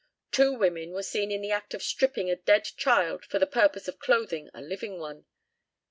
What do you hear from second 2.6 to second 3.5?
child for the